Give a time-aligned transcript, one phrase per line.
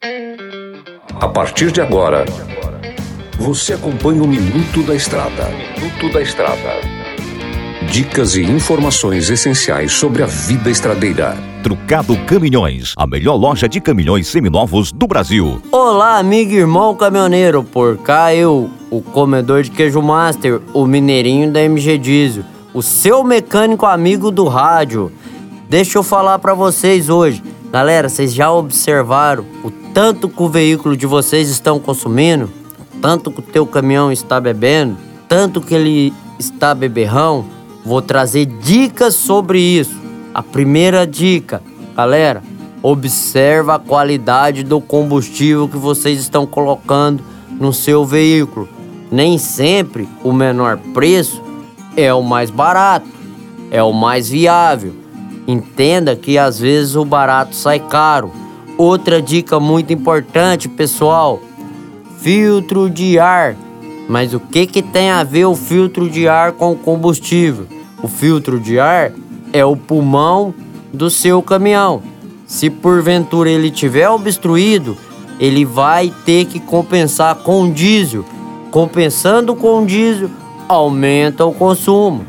[0.00, 2.24] A partir de agora,
[3.36, 5.48] você acompanha o Minuto da Estrada.
[5.76, 6.80] Minuto da Estrada.
[7.90, 11.36] Dicas e informações essenciais sobre a vida estradeira.
[11.64, 15.60] Trucado Caminhões, a melhor loja de caminhões seminovos do Brasil.
[15.72, 17.64] Olá, amigo e irmão caminhoneiro.
[17.64, 23.24] Por cá eu, o comedor de queijo master, o mineirinho da MG Diesel, o seu
[23.24, 25.10] mecânico amigo do rádio.
[25.68, 27.42] Deixa eu falar para vocês hoje.
[27.72, 32.48] Galera, vocês já observaram o tanto que o veículo de vocês estão consumindo,
[33.02, 34.96] tanto que o teu caminhão está bebendo,
[35.28, 37.44] tanto que ele está beberrão,
[37.84, 40.00] vou trazer dicas sobre isso.
[40.32, 41.60] A primeira dica,
[41.96, 42.44] galera,
[42.80, 47.20] observa a qualidade do combustível que vocês estão colocando
[47.58, 48.68] no seu veículo.
[49.10, 51.42] Nem sempre o menor preço
[51.96, 53.08] é o mais barato,
[53.68, 54.94] é o mais viável.
[55.48, 58.30] Entenda que às vezes o barato sai caro
[58.78, 61.42] Outra dica muito importante, pessoal:
[62.20, 63.56] filtro de ar.
[64.08, 67.66] Mas o que, que tem a ver o filtro de ar com o combustível?
[68.00, 69.12] O filtro de ar
[69.52, 70.54] é o pulmão
[70.94, 72.00] do seu caminhão.
[72.46, 74.96] Se porventura ele tiver obstruído,
[75.40, 78.24] ele vai ter que compensar com diesel.
[78.70, 80.30] Compensando com diesel,
[80.68, 82.24] aumenta o consumo.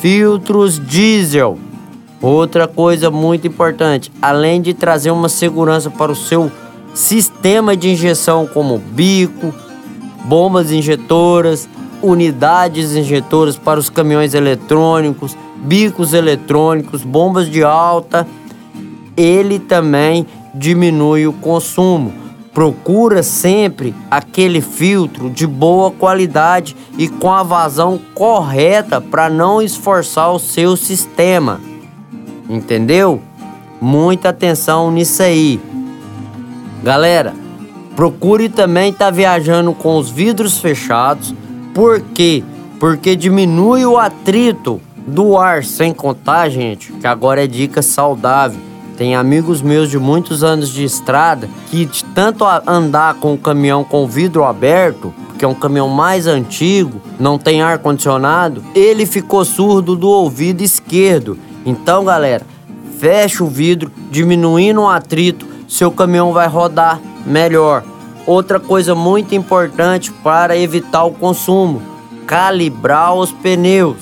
[0.00, 1.56] Filtros diesel.
[2.22, 6.52] Outra coisa muito importante, além de trazer uma segurança para o seu
[6.94, 9.52] sistema de injeção, como bico,
[10.24, 11.68] bombas injetoras,
[12.00, 18.24] unidades injetoras para os caminhões eletrônicos, bicos eletrônicos, bombas de alta,
[19.16, 22.12] ele também diminui o consumo.
[22.54, 30.30] Procura sempre aquele filtro de boa qualidade e com a vazão correta para não esforçar
[30.30, 31.71] o seu sistema.
[32.52, 33.18] Entendeu?
[33.80, 35.58] Muita atenção nisso aí.
[36.82, 37.32] Galera,
[37.96, 41.34] procure também estar tá viajando com os vidros fechados.
[41.72, 42.44] Por quê?
[42.78, 48.60] Porque diminui o atrito do ar, sem contar, gente, que agora é dica saudável.
[48.98, 53.82] Tem amigos meus de muitos anos de estrada que de tanto andar com o caminhão
[53.82, 59.06] com o vidro aberto, que é um caminhão mais antigo, não tem ar condicionado, ele
[59.06, 62.44] ficou surdo do ouvido esquerdo então, galera,
[63.02, 67.82] fecha o vidro, diminuindo o atrito, seu caminhão vai rodar melhor.
[68.24, 71.82] Outra coisa muito importante para evitar o consumo:
[72.28, 73.96] calibrar os pneus.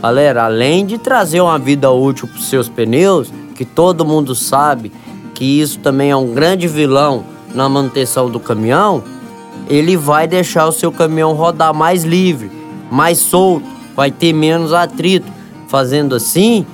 [0.00, 4.92] Galera, além de trazer uma vida útil para os seus pneus, que todo mundo sabe
[5.34, 9.02] que isso também é um grande vilão na manutenção do caminhão,
[9.68, 12.52] ele vai deixar o seu caminhão rodar mais livre,
[12.88, 13.66] mais solto,
[13.96, 15.26] vai ter menos atrito
[15.66, 16.64] fazendo assim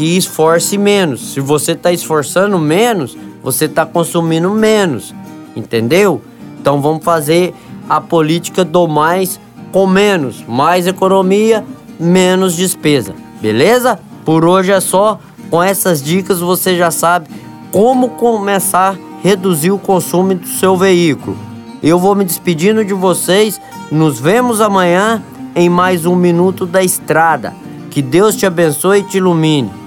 [0.00, 1.34] que esforce menos.
[1.34, 5.14] Se você está esforçando menos, você está consumindo menos,
[5.54, 6.22] entendeu?
[6.58, 7.52] Então vamos fazer
[7.86, 9.38] a política do mais
[9.70, 11.62] com menos, mais economia,
[11.98, 14.00] menos despesa, beleza?
[14.24, 15.20] Por hoje é só.
[15.50, 17.28] Com essas dicas você já sabe
[17.70, 21.36] como começar a reduzir o consumo do seu veículo.
[21.82, 23.60] Eu vou me despedindo de vocês.
[23.92, 25.22] Nos vemos amanhã
[25.54, 27.52] em mais um minuto da estrada.
[27.90, 29.79] Que Deus te abençoe e te ilumine.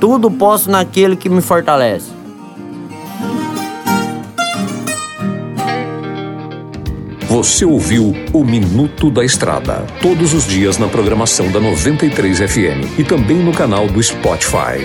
[0.00, 2.10] Tudo posso naquele que me fortalece.
[7.28, 13.04] Você ouviu o Minuto da Estrada, todos os dias na programação da 93 FM e
[13.04, 14.84] também no canal do Spotify.